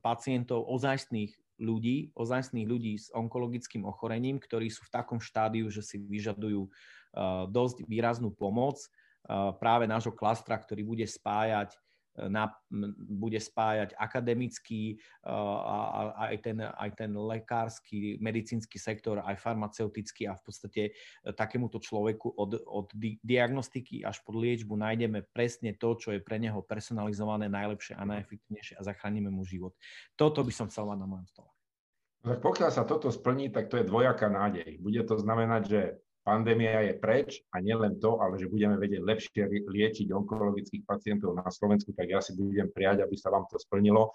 pacientov 0.01 0.65
ozajstných 0.65 1.29
ľudí, 1.61 2.09
ozajstných 2.17 2.65
ľudí 2.65 2.97
s 2.97 3.13
onkologickým 3.13 3.85
ochorením, 3.85 4.41
ktorí 4.41 4.73
sú 4.73 4.85
v 4.89 4.93
takom 4.97 5.21
štádiu, 5.21 5.69
že 5.69 5.85
si 5.85 6.01
vyžadujú 6.01 6.65
dosť 7.53 7.85
výraznú 7.85 8.33
pomoc 8.33 8.81
práve 9.59 9.85
nášho 9.85 10.15
klastra, 10.15 10.55
ktorý 10.55 10.87
bude 10.87 11.03
spájať 11.03 11.75
e, 11.75 11.77
na, 12.31 12.49
bude 12.95 13.37
spájať 13.37 13.91
akademický 13.99 14.95
e, 14.95 14.95
a, 15.27 16.15
aj, 16.31 16.37
ten, 16.39 16.57
aj 16.63 16.89
ten 16.95 17.11
lekársky, 17.11 18.15
medicínsky 18.23 18.79
sektor, 18.79 19.19
aj 19.19 19.35
farmaceutický 19.35 20.31
a 20.31 20.39
v 20.39 20.41
podstate 20.47 20.81
e, 20.87 20.91
takémuto 21.35 21.83
človeku 21.83 22.39
od, 22.39 22.63
od 22.63 22.87
diagnostiky 23.23 24.07
až 24.07 24.23
po 24.23 24.31
liečbu 24.35 24.79
nájdeme 24.79 25.27
presne 25.35 25.75
to, 25.75 25.99
čo 25.99 26.15
je 26.15 26.23
pre 26.23 26.39
neho 26.39 26.63
personalizované 26.63 27.51
najlepšie 27.51 27.99
a 27.99 28.07
najefektívnejšie 28.07 28.79
a 28.79 28.85
zachránime 28.87 29.27
mu 29.27 29.43
život. 29.43 29.75
Toto 30.15 30.41
by 30.41 30.53
som 30.55 30.71
chcel 30.71 30.87
mať 30.87 30.99
na 31.03 31.07
mojom 31.09 31.27
stole. 31.27 31.51
Tak 32.27 32.43
pokiaľ 32.43 32.71
sa 32.73 32.83
toto 32.83 33.07
splní, 33.13 33.53
tak 33.53 33.71
to 33.71 33.79
je 33.79 33.87
dvojaká 33.87 34.27
nádej. 34.27 34.81
Bude 34.83 34.99
to 35.07 35.15
znamenať, 35.15 35.61
že 35.69 35.81
pandémia 36.27 36.83
je 36.83 36.99
preč 36.99 37.39
a 37.55 37.63
nielen 37.63 38.03
to, 38.03 38.19
ale 38.19 38.35
že 38.35 38.51
budeme 38.51 38.75
vedieť 38.75 38.99
lepšie 38.99 39.47
liečiť 39.47 40.11
onkologických 40.11 40.83
pacientov 40.83 41.31
na 41.39 41.47
Slovensku, 41.47 41.95
tak 41.95 42.11
ja 42.11 42.19
si 42.19 42.35
budem 42.35 42.67
prijať, 42.67 43.07
aby 43.07 43.15
sa 43.15 43.31
vám 43.31 43.47
to 43.47 43.55
splnilo. 43.55 44.11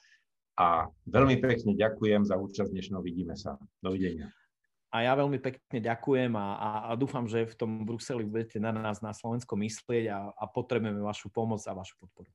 A 0.60 0.92
veľmi 1.08 1.40
pekne 1.40 1.72
ďakujem 1.72 2.28
za 2.28 2.36
účasť 2.36 2.68
dnešného 2.68 3.00
Vidíme 3.00 3.32
sa. 3.32 3.56
Dovidenia. 3.80 4.28
A 4.92 5.08
ja 5.08 5.16
veľmi 5.16 5.40
pekne 5.40 5.80
ďakujem 5.80 6.36
a, 6.36 6.48
a, 6.52 6.70
a 6.92 7.00
dúfam, 7.00 7.24
že 7.24 7.48
v 7.48 7.56
tom 7.56 7.88
Bruseli 7.88 8.28
budete 8.28 8.60
na 8.60 8.76
nás 8.76 9.00
na 9.00 9.16
Slovensko 9.16 9.56
myslieť 9.56 10.12
a, 10.12 10.28
a 10.36 10.44
potrebujeme 10.44 11.00
vašu 11.00 11.32
pomoc 11.32 11.64
a 11.64 11.72
vašu 11.72 11.96
podporu. 11.96 12.28